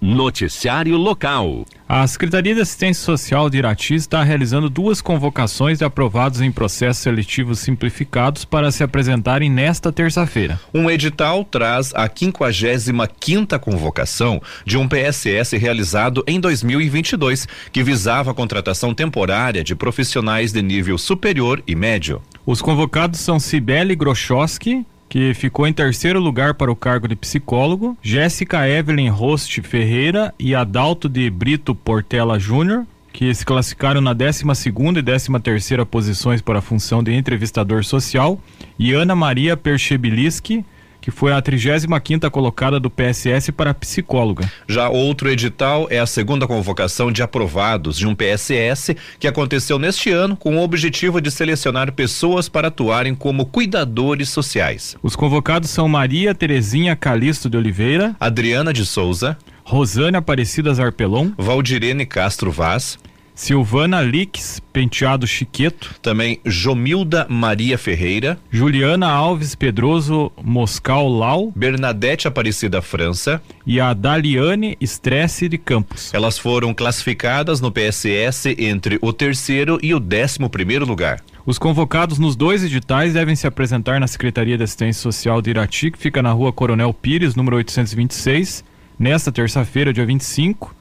[0.00, 1.66] Noticiário Local.
[1.86, 7.02] A Secretaria de Assistência Social de Irati está realizando duas convocações de aprovados em processos
[7.02, 10.58] seletivos simplificados para se apresentarem nesta terça-feira.
[10.72, 18.30] Um edital traz a 55 quinta convocação de um PSS realizado em 2022, que visava
[18.30, 22.22] a contratação temporária de profissionais de nível superior e médio.
[22.46, 27.98] Os convocados são Cibele Grochowski, que ficou em terceiro lugar para o cargo de psicólogo,
[28.00, 34.44] Jéssica Evelyn Rost Ferreira e Adalto de Brito Portela Júnior, que se classificaram na 12
[34.54, 38.40] segunda e 13 terceira posições para a função de entrevistador social,
[38.78, 40.64] e Ana Maria Perchebiliski,
[41.00, 44.50] que foi a 35ª colocada do PSS para psicóloga.
[44.68, 50.10] Já outro edital é a segunda convocação de aprovados de um PSS que aconteceu neste
[50.10, 54.96] ano com o objetivo de selecionar pessoas para atuarem como cuidadores sociais.
[55.02, 62.04] Os convocados são Maria Terezinha Calisto de Oliveira, Adriana de Souza, Rosane Aparecida Zarpelon, Valdirene
[62.04, 62.98] Castro Vaz,
[63.40, 65.94] Silvana Lix Penteado Chiqueto.
[66.02, 68.38] Também Jomilda Maria Ferreira.
[68.50, 71.50] Juliana Alves Pedroso Moscal Lau.
[71.56, 73.40] Bernadette Aparecida França.
[73.66, 76.12] E a Daliane Estresse de Campos.
[76.12, 81.22] Elas foram classificadas no PSS entre o terceiro e o décimo primeiro lugar.
[81.46, 85.90] Os convocados nos dois editais devem se apresentar na Secretaria de Assistência Social de Irati,
[85.90, 88.62] que fica na rua Coronel Pires, número 826,
[88.98, 90.78] nesta terça-feira, dia 25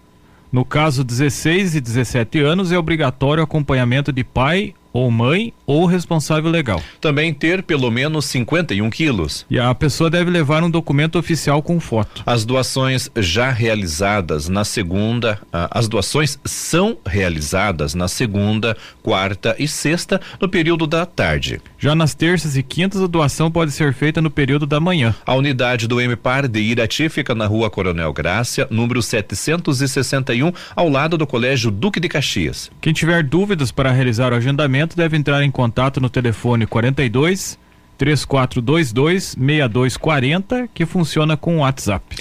[0.52, 6.50] No caso 16 e 17 anos, é obrigatório acompanhamento de pai ou mãe ou responsável
[6.50, 6.82] legal.
[7.00, 9.46] Também ter pelo menos 51 quilos.
[9.48, 12.24] E a pessoa deve levar um documento oficial com foto.
[12.26, 19.68] As doações já realizadas na segunda, ah, as doações são realizadas na segunda, quarta e
[19.68, 21.62] sexta no período da tarde.
[21.78, 25.14] Já nas terças e quintas a doação pode ser feita no período da manhã.
[25.24, 31.16] A unidade do MPAR de Irati fica na Rua Coronel Grácia, número 761, ao lado
[31.16, 32.72] do Colégio Duque de Caxias.
[32.82, 37.60] Quem tiver dúvidas para realizar o agendamento deve entrar em contato no telefone 42
[37.98, 42.16] 3422 6240, que funciona com o WhatsApp.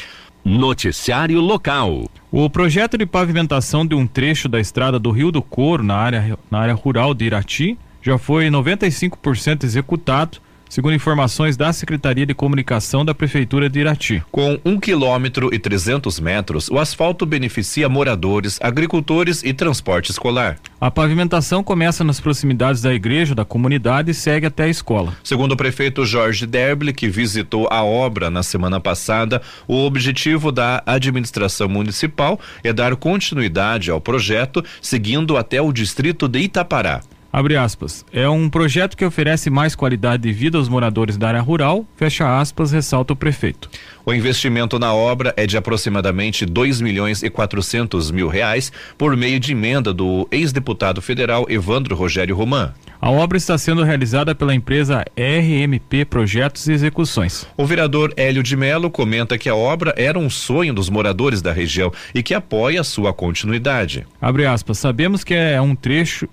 [0.45, 2.11] Noticiário local.
[2.33, 6.37] O projeto de pavimentação de um trecho da estrada do Rio do Couro, na área,
[6.51, 10.39] na área rural de Irati, já foi 95% executado
[10.69, 14.23] segundo informações da Secretaria de Comunicação da Prefeitura de Irati.
[14.31, 20.59] Com um quilômetro e 300 metros, o asfalto beneficia moradores, agricultores e transporte escolar.
[20.81, 25.17] A pavimentação começa nas proximidades da igreja, da comunidade e segue até a escola.
[25.25, 30.83] Segundo o prefeito Jorge Derble, que visitou a obra na semana passada, o objetivo da
[30.87, 37.01] administração municipal é dar continuidade ao projeto, seguindo até o distrito de Itapará.
[37.33, 38.05] Abre aspas.
[38.13, 42.41] É um projeto que oferece mais qualidade de vida aos moradores da área rural, fecha
[42.41, 43.69] aspas, ressalta o prefeito.
[44.05, 49.39] O investimento na obra é de aproximadamente 2 milhões e 400 mil reais por meio
[49.39, 52.73] de emenda do ex-deputado federal Evandro Rogério Roman.
[53.01, 57.47] A obra está sendo realizada pela empresa RMP Projetos e Execuções.
[57.57, 61.53] O vereador Hélio de Melo comenta que a obra era um sonho dos moradores da
[61.53, 64.05] região e que apoia sua continuidade.
[64.21, 64.79] Abre aspas.
[64.79, 66.29] Sabemos que é um trecho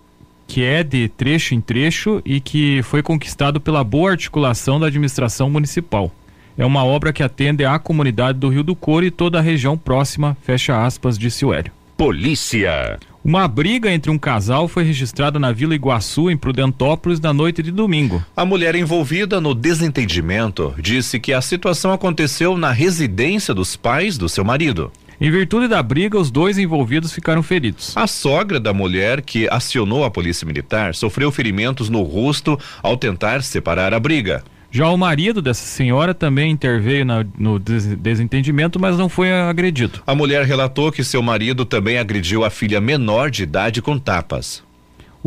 [0.47, 5.49] que é de trecho em trecho e que foi conquistado pela boa articulação da administração
[5.49, 6.11] municipal.
[6.57, 9.77] É uma obra que atende à comunidade do Rio do Couro e toda a região
[9.77, 11.71] próxima, fecha aspas, disse o Hélio.
[11.97, 12.99] Polícia.
[13.23, 17.71] Uma briga entre um casal foi registrada na Vila Iguaçu, em Prudentópolis, na noite de
[17.71, 18.23] domingo.
[18.35, 24.29] A mulher envolvida no desentendimento disse que a situação aconteceu na residência dos pais do
[24.29, 24.91] seu marido.
[25.19, 27.95] Em virtude da briga, os dois envolvidos ficaram feridos.
[27.95, 33.41] A sogra da mulher que acionou a polícia militar sofreu ferimentos no rosto ao tentar
[33.41, 34.43] separar a briga.
[34.69, 40.01] Já o marido dessa senhora também interveio na, no desentendimento, mas não foi agredido.
[40.05, 44.61] A mulher relatou que seu marido também agrediu a filha menor de idade com tapas.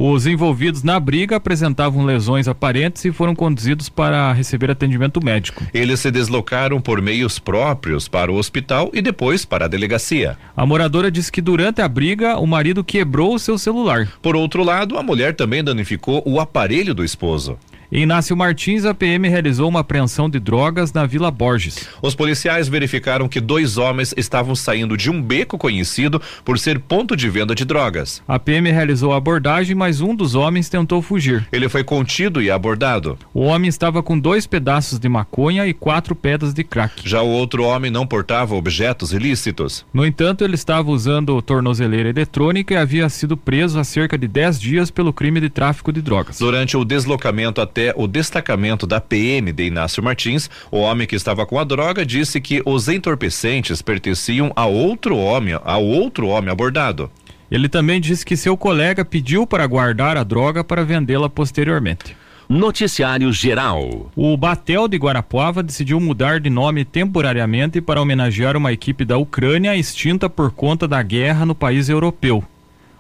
[0.01, 5.67] Os envolvidos na briga apresentavam lesões aparentes e foram conduzidos para receber atendimento médico.
[5.75, 10.39] Eles se deslocaram por meios próprios para o hospital e depois para a delegacia.
[10.57, 14.07] A moradora disse que durante a briga o marido quebrou o seu celular.
[14.23, 17.59] Por outro lado, a mulher também danificou o aparelho do esposo.
[17.91, 21.89] Em Inácio Martins, a PM realizou uma apreensão de drogas na Vila Borges.
[22.03, 27.17] Os policiais verificaram que dois homens estavam saindo de um beco conhecido por ser ponto
[27.17, 28.23] de venda de drogas.
[28.29, 31.49] A PM realizou a abordagem, mas um dos homens tentou fugir.
[31.51, 33.19] Ele foi contido e abordado.
[33.33, 37.09] O homem estava com dois pedaços de maconha e quatro pedras de crack.
[37.09, 39.87] Já o outro homem não portava objetos ilícitos.
[39.95, 44.61] No entanto, ele estava usando tornozeleira eletrônica e havia sido preso há cerca de 10
[44.61, 46.39] dias pelo crime de tráfico de drogas.
[46.39, 51.15] Durante o deslocamento até até o destacamento da PM de Inácio Martins, o homem que
[51.15, 56.51] estava com a droga disse que os entorpecentes pertenciam a outro homem, ao outro homem
[56.51, 57.09] abordado.
[57.49, 62.17] Ele também disse que seu colega pediu para guardar a droga para vendê-la posteriormente.
[62.49, 64.11] Noticiário Geral.
[64.17, 69.77] O Batel de Guarapuava decidiu mudar de nome temporariamente para homenagear uma equipe da Ucrânia
[69.77, 72.43] extinta por conta da guerra no país europeu.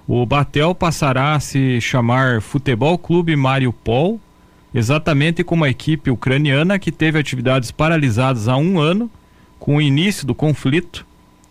[0.06, 4.20] O Batel passará a se chamar Futebol Clube Mariupol
[4.74, 9.10] exatamente como a equipe ucraniana que teve atividades paralisadas há um ano
[9.58, 11.06] com o início do conflito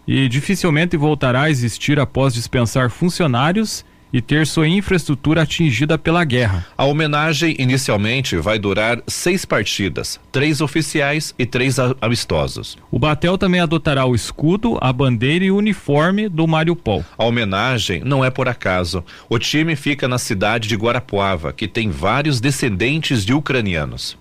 [0.07, 6.65] e dificilmente voltará a existir após dispensar funcionários e ter sua infraestrutura atingida pela guerra.
[6.77, 12.77] A homenagem inicialmente vai durar seis partidas, três oficiais e três amistosos.
[12.91, 17.03] O Batel também adotará o escudo, a bandeira e o uniforme do Mariupol.
[17.17, 19.03] A homenagem não é por acaso.
[19.29, 24.17] O time fica na cidade de Guarapuava, que tem vários descendentes de ucranianos.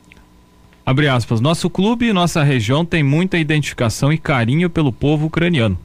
[0.84, 5.76] Abre aspas, nosso clube e nossa região tem muita identificação e carinho pelo povo ucraniano.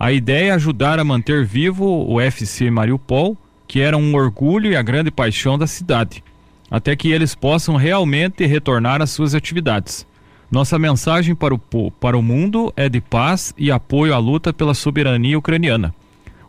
[0.00, 3.36] A ideia é ajudar a manter vivo o FC Mariupol,
[3.66, 6.22] que era um orgulho e a grande paixão da cidade,
[6.70, 10.06] até que eles possam realmente retornar às suas atividades.
[10.50, 14.72] Nossa mensagem para o, para o mundo é de paz e apoio à luta pela
[14.72, 15.92] soberania ucraniana.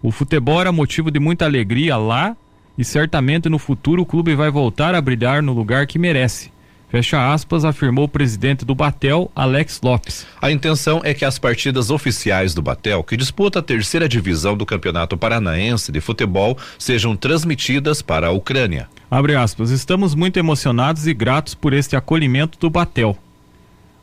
[0.02, 2.38] O futebol era motivo de muita alegria lá
[2.78, 6.52] e certamente no futuro o clube vai voltar a brilhar no lugar que merece
[6.90, 10.26] Fecha aspas, afirmou o presidente do Batel, Alex Lopes.
[10.42, 14.66] A intenção é que as partidas oficiais do Batel, que disputa a terceira divisão do
[14.66, 18.90] Campeonato Paranaense de Futebol, sejam transmitidas para a Ucrânia.
[19.10, 23.16] Abre aspas, estamos muito emocionados e gratos por este acolhimento do Batel.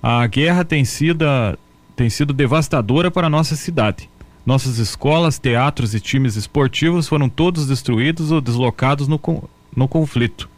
[0.00, 1.24] A guerra tem sido,
[1.96, 4.08] tem sido devastadora para a nossa cidade.
[4.44, 9.20] Nossas escolas, teatros e times esportivos foram todos destruídos ou deslocados no,
[9.74, 10.48] no conflito.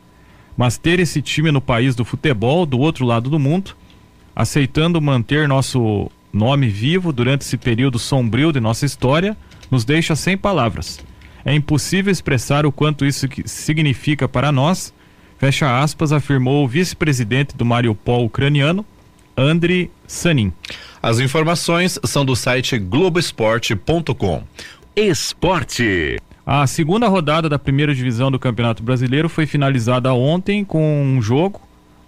[0.58, 3.76] Mas ter esse time no país do futebol, do outro lado do mundo,
[4.34, 9.37] aceitando manter nosso nome vivo durante esse período sombrio de nossa história,
[9.70, 10.99] nos deixa sem palavras.
[11.44, 14.93] É impossível expressar o quanto isso significa para nós,
[15.38, 18.84] fecha aspas, afirmou o vice-presidente do Mariupol ucraniano,
[19.37, 20.52] Andriy Sanin.
[21.00, 24.43] As informações são do site globoesporte.com.
[24.96, 26.19] Esporte.
[26.50, 31.60] A segunda rodada da primeira divisão do Campeonato Brasileiro foi finalizada ontem com um jogo.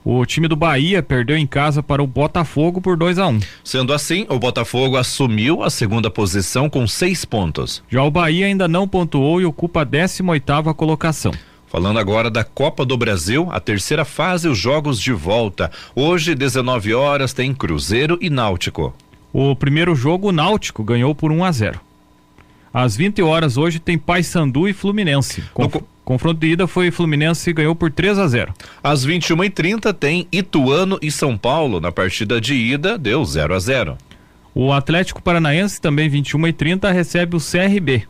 [0.02, 3.40] O time do Bahia perdeu em casa para o Botafogo por 2 a 1 um.
[3.62, 7.82] Sendo assim, o Botafogo assumiu a segunda posição com seis pontos.
[7.90, 11.32] Já o Bahia ainda não pontuou e ocupa a 18 oitava colocação.
[11.66, 15.70] Falando agora da Copa do Brasil, a terceira fase, os jogos de volta.
[15.94, 18.94] Hoje, 19 horas, tem Cruzeiro e Náutico.
[19.34, 21.89] O primeiro jogo, o Náutico ganhou por 1 a 0.
[22.72, 25.42] Às 20 horas hoje tem Paysandu e Fluminense.
[25.52, 25.90] Conf no...
[26.10, 28.52] Confronto de ida foi Fluminense e ganhou por 3 a 0.
[28.82, 31.80] Às 21h30 tem Ituano e São Paulo.
[31.80, 33.96] Na partida de ida deu 0 a 0.
[34.52, 38.08] O Atlético Paranaense, também 21h30, recebe o CRB.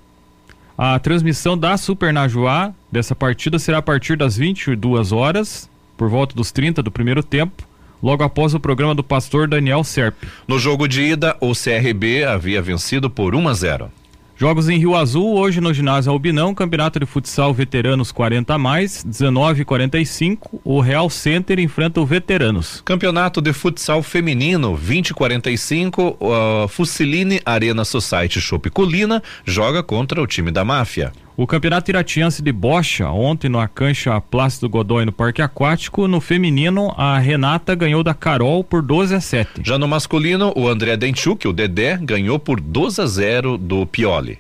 [0.79, 6.35] A transmissão da Super Najuá dessa partida será a partir das 22 horas, por volta
[6.35, 7.69] dos 30 do primeiro tempo,
[8.03, 10.17] logo após o programa do pastor Daniel Serp.
[10.49, 13.93] No jogo de ida, o CRB havia vencido por 1 a 0.
[14.41, 19.61] Jogos em Rio Azul, hoje no ginásio Albinão, Campeonato de Futsal Veteranos 40 mais, 19
[19.61, 22.81] e 45, o Real Center enfrenta o Veteranos.
[22.83, 30.23] Campeonato de Futsal Feminino 20 e 45, uh, Fusiline Arena Society Shop Colina joga contra
[30.23, 31.13] o time da Máfia.
[31.41, 36.93] O Campeonato Iratiense de Bocha, ontem na cancha Plácido Godói no Parque Aquático, no feminino,
[36.99, 39.63] a Renata ganhou da Carol por 12 a 7.
[39.65, 44.39] Já no masculino, o André Denchuk, o Dedé, ganhou por 12 a 0 do Pioli.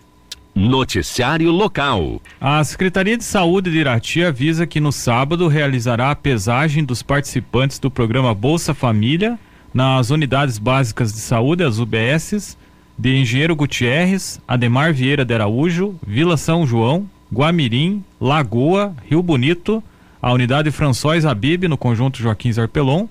[0.54, 2.20] Noticiário local.
[2.38, 7.78] A Secretaria de Saúde de Irati avisa que no sábado realizará a pesagem dos participantes
[7.78, 9.38] do programa Bolsa Família
[9.72, 12.58] nas unidades básicas de saúde, as UBSs,
[13.00, 19.82] de Engenheiro Gutierrez, Ademar Vieira de Araújo, Vila São João, Guamirim, Lagoa, Rio Bonito,
[20.20, 23.06] a unidade François Habib no conjunto Joaquim Zarpelon,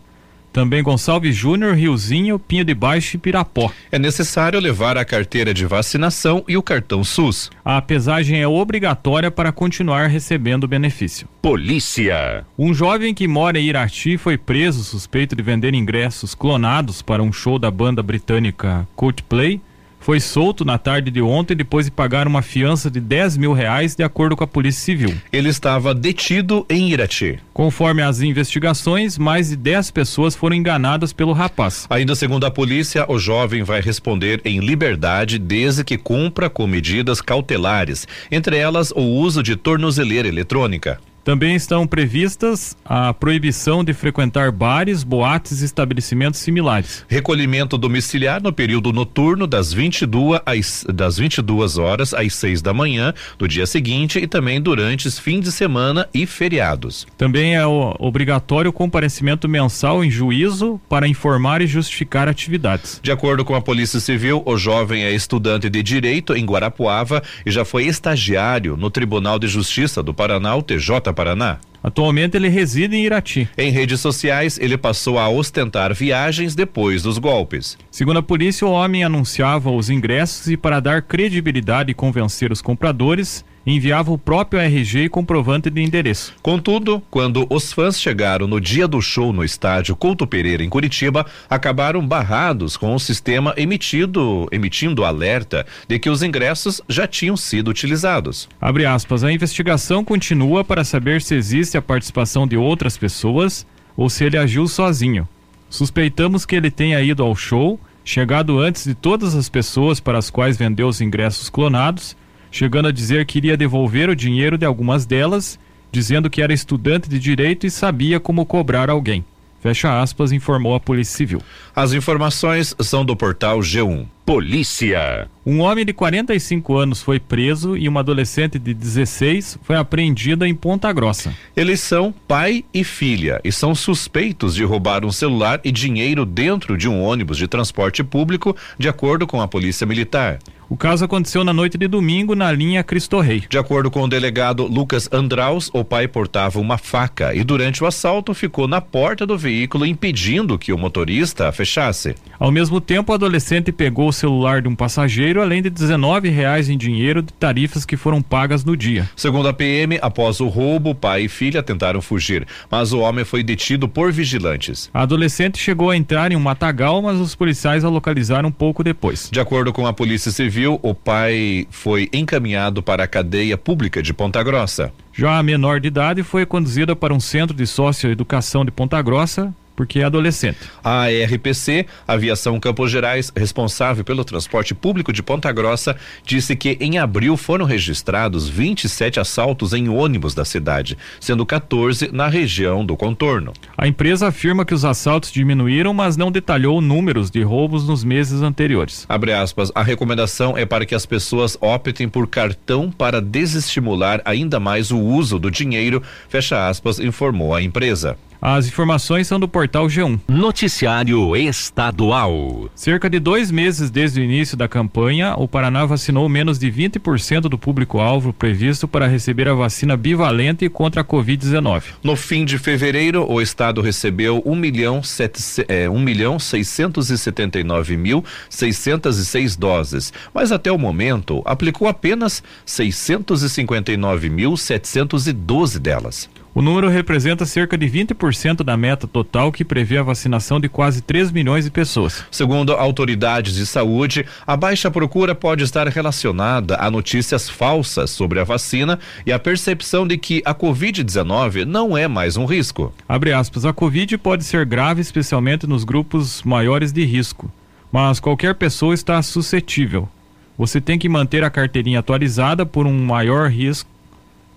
[0.53, 3.71] também Gonçalves Júnior, Riozinho, Pinho de Baixo e Pirapó.
[3.91, 7.49] É necessário levar a carteira de vacinação e o cartão SUS.
[7.65, 11.27] A pesagem é obrigatória para continuar recebendo o benefício.
[11.41, 12.45] Polícia.
[12.57, 17.33] Um jovem que mora em Irati foi preso suspeito de vender ingressos clonados para um
[17.33, 19.59] show da banda britânica Coldplay
[19.99, 23.95] foi solto na tarde de ontem depois de pagar uma fiança de 10 mil reais,
[23.95, 25.15] de acordo com a Polícia Civil.
[25.31, 27.39] Ele estava detido em Irati.
[27.53, 31.85] Conforme as investigações, mais de 10 pessoas foram enganadas pelo rapaz.
[31.89, 37.21] Ainda segundo a polícia, o jovem vai responder em liberdade desde que cumpra com medidas
[37.21, 40.99] cautelares, entre elas o uso de tornozeleira eletrônica.
[41.29, 47.05] Também estão previstas a proibição de frequentar bares, boates e estabelecimentos similares.
[47.07, 53.13] Recolhimento domiciliar no período noturno das 22 às das 22 horas às 6 da manhã
[53.37, 57.05] do dia seguinte e também durante os fins de semana e feriados.
[57.15, 62.99] Também é obrigatório o comparecimento mensal em juízo para informar e justificar atividades.
[63.03, 67.51] De acordo com a Polícia Civil, o jovem é estudante de direito em Guarapuava e
[67.51, 71.57] já foi estagiário no Tribunal de Justiça do Paraná, o TJ Paraná.
[71.83, 73.49] Atualmente ele reside em Irati.
[73.57, 77.77] Em redes sociais, ele passou a ostentar viagens depois dos golpes.
[77.91, 82.61] Segundo a polícia, o homem anunciava os ingressos e, para dar credibilidade e convencer os
[82.61, 83.43] compradores,
[83.75, 86.33] enviava o próprio RG e comprovante de endereço.
[86.41, 91.25] Contudo, quando os fãs chegaram no dia do show no estádio Couto Pereira em Curitiba,
[91.49, 97.69] acabaram barrados com o sistema emitido, emitindo alerta de que os ingressos já tinham sido
[97.69, 98.49] utilizados.
[98.59, 104.09] Abre aspas, a investigação continua para saber se existe a participação de outras pessoas ou
[104.09, 105.27] se ele agiu sozinho.
[105.69, 110.29] Suspeitamos que ele tenha ido ao show, chegado antes de todas as pessoas para as
[110.29, 112.15] quais vendeu os ingressos clonados
[112.51, 115.59] chegando a dizer que iria devolver o dinheiro de algumas delas,
[115.91, 119.25] dizendo que era estudante de direito e sabia como cobrar alguém.
[119.61, 121.41] Fecha aspas, informou a Polícia Civil.
[121.79, 124.05] As informações são do portal G1.
[124.25, 125.29] Polícia.
[125.45, 130.53] Um homem de 45 anos foi preso e uma adolescente de 16 foi apreendida em
[130.53, 131.33] Ponta Grossa.
[131.55, 136.77] Eles são pai e filha e são suspeitos de roubar um celular e dinheiro dentro
[136.77, 140.37] de um ônibus de transporte público, de acordo com a Polícia Militar.
[140.69, 143.43] O caso aconteceu na noite de domingo na linha Cristo Rei.
[143.49, 147.87] De acordo com o delegado Lucas Andraus, o pai portava uma faca e durante o
[147.87, 152.15] assalto ficou na porta do veículo impedindo que o motorista a fechasse.
[152.39, 156.69] Ao mesmo tempo, o adolescente pegou o celular de um passageiro, além de 19 reais
[156.69, 159.09] em dinheiro de tarifas que foram pagas no dia.
[159.15, 163.43] Segundo a PM, após o roubo, pai e filha tentaram fugir, mas o homem foi
[163.43, 164.89] detido por vigilantes.
[164.93, 169.29] A adolescente chegou a entrar em um matagal, mas os policiais a localizaram pouco depois.
[169.31, 174.01] De acordo com a Polícia Civil, civil, o pai foi encaminhado para a cadeia pública
[174.01, 174.91] de Ponta Grossa.
[175.13, 179.53] Já a menor de idade foi conduzida para um centro de socioeducação de Ponta Grossa,
[179.79, 180.57] porque é adolescente.
[180.83, 185.95] A RPC, Aviação Campos Gerais, responsável pelo transporte público de Ponta Grossa,
[186.25, 192.27] disse que em abril foram registrados 27 assaltos em ônibus da cidade, sendo 14 na
[192.27, 193.53] região do contorno.
[193.77, 198.41] A empresa afirma que os assaltos diminuíram, mas não detalhou números de roubos nos meses
[198.41, 199.05] anteriores.
[199.07, 204.59] Abre aspas, a recomendação é para que as pessoas optem por cartão para desestimular ainda
[204.59, 208.17] mais o uso do dinheiro, fecha aspas, informou a empresa.
[208.41, 210.17] As informações são do portal G1.
[210.29, 212.69] Noticiário Estadual.
[212.73, 217.41] Cerca de dois meses desde o início da campanha, o Paraná vacinou menos de 20%
[217.41, 221.83] do público-alvo previsto para receber a vacina bivalente contra a Covid-19.
[222.01, 228.23] No fim de fevereiro, o estado recebeu 1 milhão, sete, é, 1 milhão 679 mil
[228.49, 236.29] 606 doses, mas até o momento aplicou apenas 659 mil 712 delas.
[236.59, 241.01] O número representa cerca de 20% da meta total que prevê a vacinação de quase
[241.01, 242.25] 3 milhões de pessoas.
[242.29, 248.43] Segundo autoridades de saúde, a baixa procura pode estar relacionada a notícias falsas sobre a
[248.43, 252.93] vacina e a percepção de que a Covid-19 não é mais um risco.
[253.07, 257.49] Abre aspas, a Covid pode ser grave, especialmente nos grupos maiores de risco,
[257.89, 260.09] mas qualquer pessoa está suscetível.
[260.57, 263.89] Você tem que manter a carteirinha atualizada por um maior risco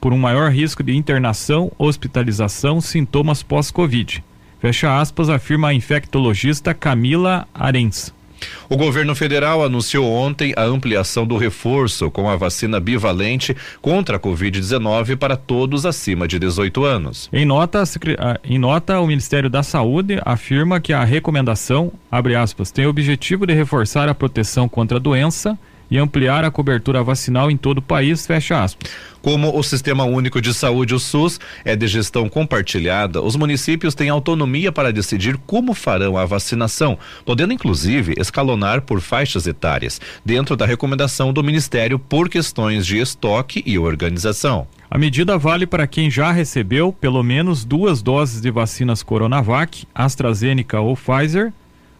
[0.02, 4.22] por um maior risco de internação, hospitalização, sintomas pós-Covid.
[4.60, 8.12] Fecha aspas, afirma a infectologista Camila Arens.
[8.68, 14.20] O governo federal anunciou ontem a ampliação do reforço com a vacina bivalente contra a
[14.20, 17.28] Covid-19 para todos acima de 18 anos.
[17.32, 17.84] Em nota,
[18.42, 23.46] em nota, o Ministério da Saúde afirma que a recomendação, abre aspas, tem o objetivo
[23.46, 25.56] de reforçar a proteção contra a doença
[25.92, 28.90] e ampliar a cobertura vacinal em todo o país, fecha aspas.
[29.20, 34.08] Como o Sistema Único de Saúde, o SUS, é de gestão compartilhada, os municípios têm
[34.08, 40.64] autonomia para decidir como farão a vacinação, podendo inclusive escalonar por faixas etárias, dentro da
[40.64, 44.66] recomendação do Ministério por questões de estoque e organização.
[44.90, 50.80] A medida vale para quem já recebeu pelo menos duas doses de vacinas Coronavac, AstraZeneca
[50.80, 51.52] ou Pfizer,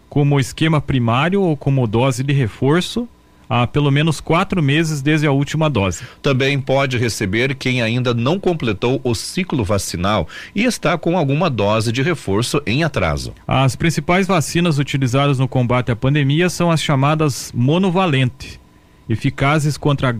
[0.09, 3.07] como esquema primário ou como dose de reforço
[3.49, 6.03] há pelo menos quatro meses desde a última dose.
[6.21, 11.91] Também pode receber quem ainda não completou o ciclo vacinal e está com alguma dose
[11.91, 13.33] de reforço em atraso.
[13.47, 18.59] As principais vacinas utilizadas no combate à pandemia são as chamadas monovalente,
[19.07, 20.13] eficazes contra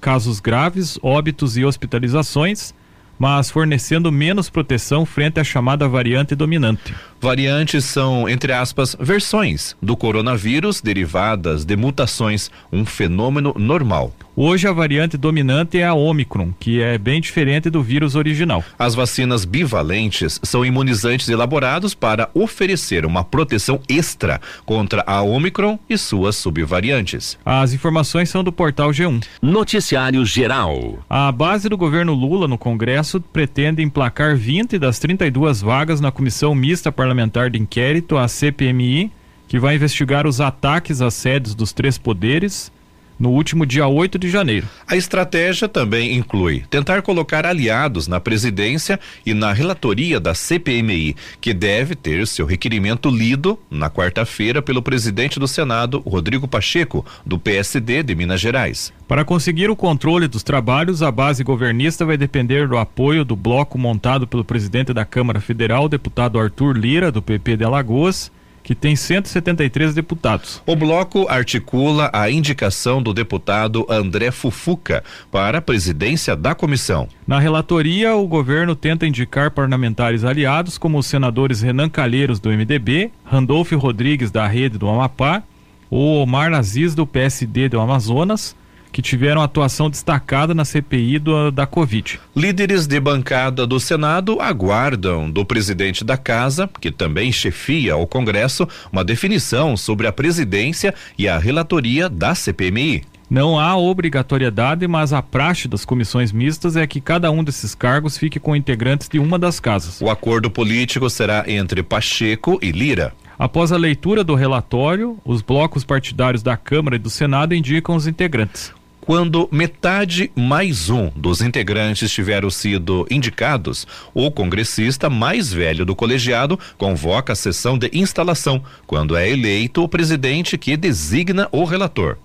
[0.00, 2.74] casos graves, óbitos e hospitalizações
[3.18, 6.94] mas fornecendo menos proteção frente à chamada variante dominante.
[7.20, 14.12] Variantes são, entre aspas, versões do coronavírus derivadas de mutações, um fenômeno normal.
[14.38, 18.62] Hoje a variante dominante é a Omicron, que é bem diferente do vírus original.
[18.78, 25.96] As vacinas bivalentes são imunizantes elaborados para oferecer uma proteção extra contra a Omicron e
[25.96, 27.38] suas subvariantes.
[27.46, 29.24] As informações são do portal G1.
[29.40, 30.98] Noticiário Geral.
[31.08, 36.54] A base do governo Lula no Congresso pretende emplacar 20 das 32 vagas na Comissão
[36.54, 37.05] Mista Parlamentar
[37.50, 39.10] de Inquérito, a CPMI,
[39.48, 42.72] que vai investigar os ataques às sedes dos três poderes
[43.18, 44.68] no último dia 8 de janeiro.
[44.86, 51.52] A estratégia também inclui tentar colocar aliados na presidência e na relatoria da CPMI, que
[51.52, 58.02] deve ter seu requerimento lido na quarta-feira pelo presidente do Senado, Rodrigo Pacheco, do PSD
[58.02, 58.92] de Minas Gerais.
[59.08, 63.78] Para conseguir o controle dos trabalhos, a base governista vai depender do apoio do bloco
[63.78, 68.30] montado pelo presidente da Câmara Federal, deputado Arthur Lira, do PP de Alagoas
[68.66, 70.60] que tem 173 deputados.
[70.66, 77.08] O bloco articula a indicação do deputado André Fufuca para a presidência da comissão.
[77.24, 83.12] Na relatoria, o governo tenta indicar parlamentares aliados como os senadores Renan Calheiros do MDB,
[83.24, 85.44] Randolfo Rodrigues da Rede do Amapá,
[85.88, 88.56] ou Omar Aziz do PSD do Amazonas,
[88.96, 92.18] que tiveram atuação destacada na CPI do, da Covid.
[92.34, 98.66] Líderes de bancada do Senado aguardam do presidente da Casa, que também chefia o Congresso,
[98.90, 103.04] uma definição sobre a presidência e a relatoria da CPMI.
[103.28, 108.16] Não há obrigatoriedade, mas a praxe das comissões mistas é que cada um desses cargos
[108.16, 110.00] fique com integrantes de uma das casas.
[110.00, 113.12] O acordo político será entre Pacheco e Lira.
[113.38, 118.06] Após a leitura do relatório, os blocos partidários da Câmara e do Senado indicam os
[118.06, 118.72] integrantes.
[119.06, 126.58] Quando metade mais um dos integrantes tiveram sido indicados, o congressista mais velho do colegiado
[126.76, 132.18] convoca a sessão de instalação, quando é eleito o presidente que designa o relator.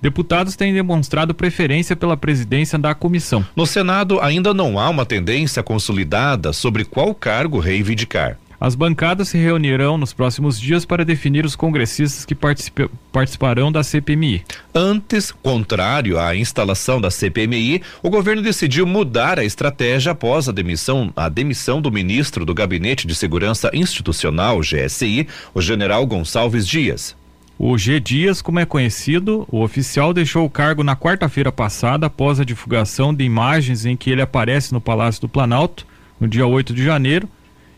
[0.00, 3.44] Deputados têm demonstrado preferência pela presidência da comissão.
[3.56, 8.38] No Senado, ainda não há uma tendência consolidada sobre qual cargo reivindicar.
[8.60, 14.42] As bancadas se reunirão nos próximos dias para definir os congressistas que participarão da CPMI.
[14.74, 21.12] Antes, contrário à instalação da CPMI, o governo decidiu mudar a estratégia após a demissão,
[21.14, 27.16] a demissão do ministro do Gabinete de Segurança Institucional, GSI, o general Gonçalves Dias.
[27.56, 32.40] O G Dias, como é conhecido, o oficial deixou o cargo na quarta-feira passada após
[32.40, 35.86] a divulgação de imagens em que ele aparece no Palácio do Planalto,
[36.20, 37.28] no dia 8 de janeiro,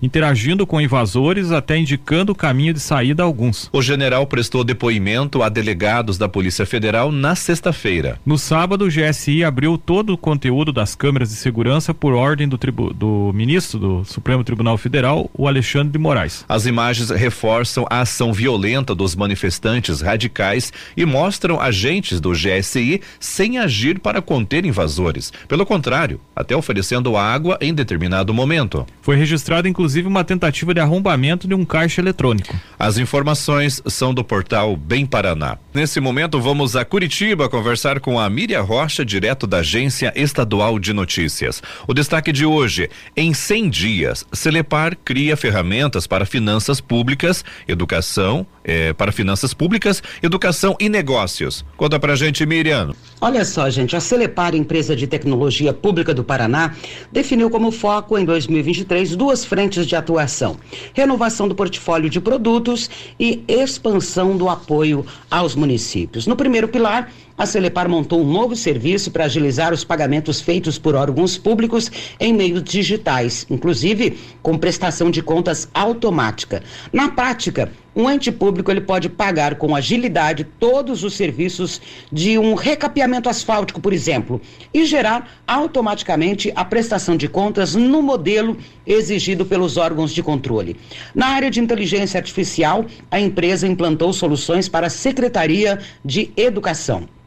[0.03, 3.69] interagindo com invasores, até indicando o caminho de saída a alguns.
[3.73, 8.19] O general prestou depoimento a delegados da Polícia Federal na sexta-feira.
[8.25, 12.57] No sábado, o GSI abriu todo o conteúdo das câmeras de segurança por ordem do,
[12.57, 16.45] tribu do ministro do Supremo Tribunal Federal, o Alexandre de Moraes.
[16.49, 23.59] As imagens reforçam a ação violenta dos manifestantes radicais e mostram agentes do GSI sem
[23.59, 25.33] agir para conter invasores.
[25.47, 28.87] Pelo contrário, até oferecendo água em determinado momento.
[29.03, 32.55] Foi registrado, inclusive, inclusive uma tentativa de arrombamento de um caixa eletrônico.
[32.79, 35.59] As informações são do portal Bem Paraná.
[35.73, 40.93] Nesse momento, vamos a Curitiba conversar com a Miriam Rocha, direto da Agência Estadual de
[40.93, 41.63] Notícias.
[41.87, 48.93] O destaque de hoje: em 100 dias, Celepar cria ferramentas para finanças públicas, educação, eh,
[48.95, 51.65] para finanças públicas, educação e negócios.
[51.77, 52.93] Conta pra gente, Miriam.
[53.21, 56.75] Olha só, gente, a Celepar, empresa de tecnologia pública do Paraná,
[57.13, 60.57] definiu como foco em 2023 duas frentes de atuação:
[60.95, 66.27] renovação do portfólio de produtos e expansão do apoio aos municípios.
[66.27, 70.95] No primeiro pilar, a Celepar montou um novo serviço para agilizar os pagamentos feitos por
[70.95, 76.63] órgãos públicos em meios digitais, inclusive com prestação de contas automática.
[76.93, 82.55] Na prática, um ente público ele pode pagar com agilidade todos os serviços de um
[82.55, 84.41] recapeamento asfáltico, por exemplo,
[84.73, 90.77] e gerar automaticamente a prestação de contas no modelo exigido pelos órgãos de controle.
[91.15, 97.20] Na área de inteligência artificial, a empresa implantou soluções para a Secretaria de Educação.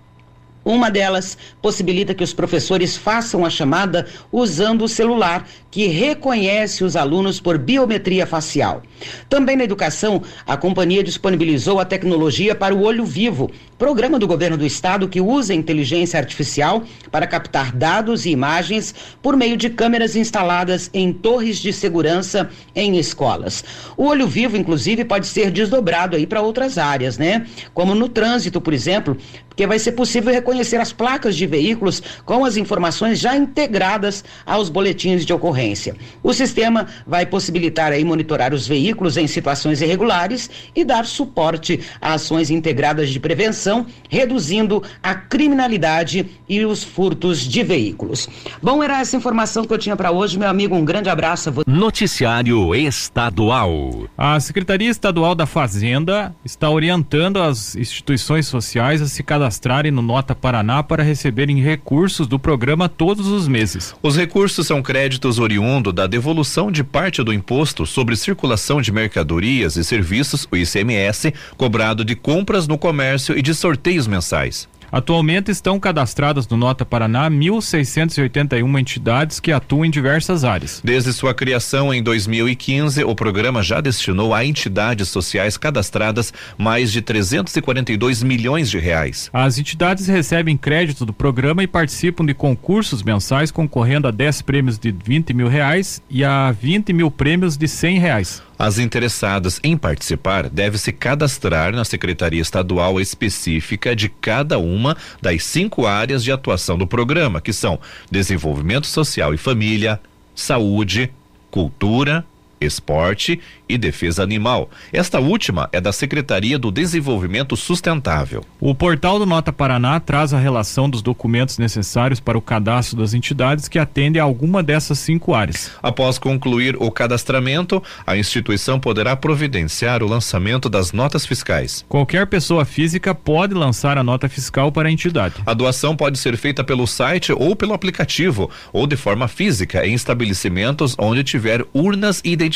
[0.65, 6.95] Uma delas possibilita que os professores façam a chamada usando o celular, que reconhece os
[6.95, 8.81] alunos por biometria facial.
[9.27, 13.51] Também na educação, a companhia disponibilizou a tecnologia para o Olho Vivo,
[13.83, 19.35] programa do governo do estado que usa inteligência artificial para captar dados e imagens por
[19.35, 23.61] meio de câmeras instaladas em torres de segurança em escolas.
[23.97, 27.45] O Olho Vivo, inclusive, pode ser desdobrado aí para outras áreas, né?
[27.73, 29.17] Como no trânsito, por exemplo,
[29.53, 34.67] porque vai ser possível reconhecer as placas de veículos com as informações já integradas aos
[34.67, 35.95] boletins de ocorrência.
[36.23, 42.13] O sistema vai possibilitar aí monitorar os veículos em situações irregulares e dar suporte a
[42.13, 43.72] ações integradas de prevenção,
[44.09, 48.29] reduzindo a criminalidade e os furtos de veículos.
[48.61, 50.75] Bom, era essa informação que eu tinha para hoje, meu amigo.
[50.75, 51.51] Um grande abraço.
[51.65, 54.07] Noticiário Estadual.
[54.17, 60.01] A Secretaria Estadual da Fazenda está orientando as instituições sociais a se cadastrar cadastrarem no
[60.01, 63.95] Nota Paraná para receberem recursos do programa todos os meses.
[64.01, 69.75] Os recursos são créditos oriundo da devolução de parte do imposto sobre circulação de mercadorias
[69.75, 74.67] e serviços, o ICMS, cobrado de compras no comércio e de sorteios mensais.
[74.91, 80.81] Atualmente estão cadastradas no Nota Paraná 1.681 entidades que atuam em diversas áreas.
[80.83, 87.01] Desde sua criação em 2015, o programa já destinou a entidades sociais cadastradas mais de
[87.01, 89.31] 342 milhões de reais.
[89.33, 94.77] As entidades recebem crédito do programa e participam de concursos mensais concorrendo a 10 prêmios
[94.77, 98.43] de 20 mil reais e a 20 mil prêmios de 100 reais.
[98.57, 105.43] As interessadas em participar devem se cadastrar na Secretaria Estadual específica de cada uma das
[105.43, 107.79] cinco áreas de atuação do programa, que são
[108.11, 109.99] Desenvolvimento Social e Família,
[110.35, 111.11] Saúde,
[111.49, 112.25] Cultura,
[112.63, 114.69] Esporte e Defesa Animal.
[114.91, 118.43] Esta última é da Secretaria do Desenvolvimento Sustentável.
[118.59, 123.13] O portal do Nota Paraná traz a relação dos documentos necessários para o cadastro das
[123.13, 125.71] entidades que atendem a alguma dessas cinco áreas.
[125.81, 131.85] Após concluir o cadastramento, a instituição poderá providenciar o lançamento das notas fiscais.
[131.89, 135.35] Qualquer pessoa física pode lançar a nota fiscal para a entidade.
[135.45, 139.93] A doação pode ser feita pelo site ou pelo aplicativo, ou de forma física em
[139.93, 142.52] estabelecimentos onde tiver urnas identificadas.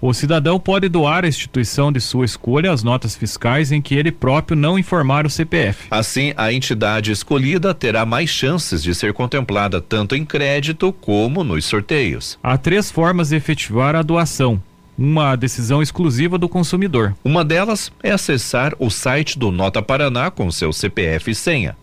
[0.00, 4.12] O cidadão pode doar à instituição de sua escolha as notas fiscais em que ele
[4.12, 5.86] próprio não informar o CPF.
[5.90, 11.64] Assim, a entidade escolhida terá mais chances de ser contemplada tanto em crédito como nos
[11.64, 12.38] sorteios.
[12.42, 14.60] Há três formas de efetivar a doação
[15.00, 17.16] uma decisão exclusiva do consumidor.
[17.24, 21.74] Uma delas é acessar o site do Nota Paraná com seu CPF e senha.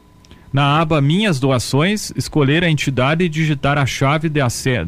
[0.52, 4.40] Na aba Minhas Doações, escolher a entidade e digitar a chave de,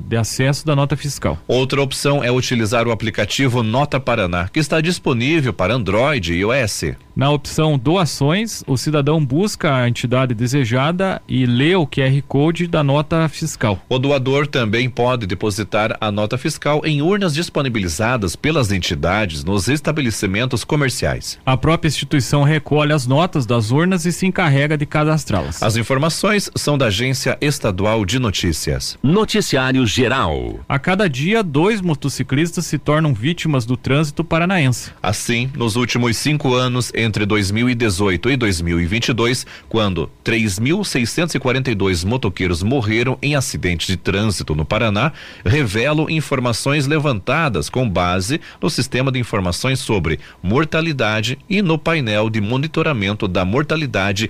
[0.07, 1.37] de, acesso da nota fiscal.
[1.47, 6.95] Outra opção é utilizar o aplicativo Nota Paraná, que está disponível para Android e iOS.
[7.19, 12.81] Na opção Doações, o cidadão busca a entidade desejada e lê o QR Code da
[12.81, 13.77] nota fiscal.
[13.89, 20.63] O doador também pode depositar a nota fiscal em urnas disponibilizadas pelas entidades nos estabelecimentos
[20.63, 21.37] comerciais.
[21.45, 25.48] A própria instituição recolhe as notas das urnas e se encarrega de cadastrá-las.
[25.61, 28.97] As informações são da Agência Estadual de Notícias.
[29.01, 30.59] Noticiário Geral.
[30.67, 34.91] A cada dia, dois motociclistas se tornam vítimas do trânsito paranaense.
[35.01, 43.87] Assim, nos últimos cinco anos, entre 2018 e 2022, quando 3.642 motoqueiros morreram em acidentes
[43.87, 45.11] de trânsito no Paraná,
[45.45, 52.41] revelam informações levantadas com base no sistema de informações sobre mortalidade e no painel de
[52.41, 54.29] monitoramento da mortalidade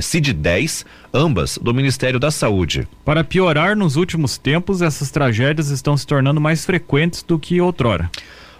[0.00, 2.88] CID-10, CID ambas do Ministério da Saúde.
[3.04, 8.10] Para piorar, nos últimos tempos, essas tragédias estão se tornando mais frequentes do que outrora.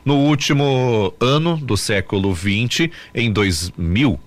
[0.05, 4.19] No último ano do século 20, em 2000,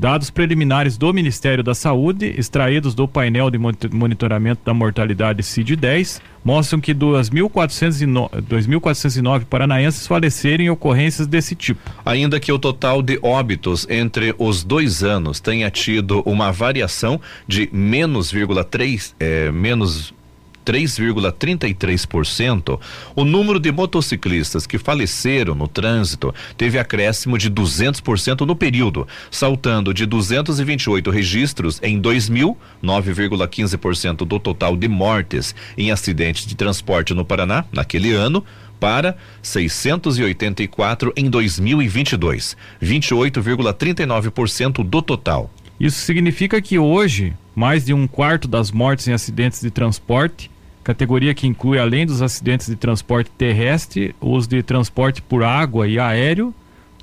[0.02, 6.82] Dados preliminares do Ministério da Saúde, extraídos do painel de monitoramento da mortalidade CID-10, mostram
[6.82, 11.88] que 2.409 paranaenses faleceram em ocorrências desse tipo.
[12.04, 17.70] Ainda que o total de óbitos entre os dois anos tenha tido uma variação de
[17.72, 18.34] menos,
[18.72, 20.16] 3, é, menos
[20.66, 22.80] 3,33%.
[23.16, 29.94] O número de motociclistas que faleceram no trânsito teve acréscimo de 200% no período, saltando
[29.94, 37.26] de 228 registros em 2000, 9,15% do total de mortes em acidentes de transporte no
[37.26, 38.44] Paraná naquele ano,
[38.80, 45.52] para 684 em 2022, 28,39% do total.
[45.80, 50.50] Isso significa que hoje, mais de um quarto das mortes em acidentes de transporte,
[50.84, 56.00] categoria que inclui além dos acidentes de transporte terrestre, os de transporte por água e
[56.00, 56.54] aéreo,